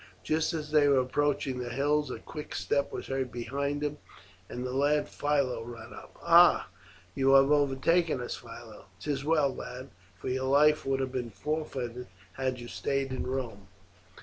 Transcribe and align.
Just 0.23 0.51
as 0.55 0.71
they 0.71 0.87
were 0.87 0.99
approaching 0.99 1.59
the 1.59 1.69
hills 1.69 2.09
a 2.09 2.17
quick 2.17 2.55
step 2.55 2.91
was 2.91 3.05
heard 3.05 3.31
behind 3.31 3.81
them, 3.81 3.99
and 4.49 4.65
the 4.65 4.73
lad 4.73 5.07
Philo 5.07 5.61
ran 5.63 5.93
up. 5.93 6.17
"Ah, 6.23 6.69
you 7.13 7.35
have 7.35 7.51
overtaken 7.51 8.19
us, 8.19 8.35
Philo! 8.35 8.85
'tis 8.99 9.23
well, 9.23 9.53
lad, 9.53 9.91
for 10.17 10.29
your 10.29 10.45
life 10.45 10.87
would 10.87 11.01
have 11.01 11.11
been 11.11 11.29
forfeited 11.29 12.07
had 12.33 12.59
you 12.59 12.67
stayed 12.67 13.11
in 13.11 13.27
Rome. 13.27 13.67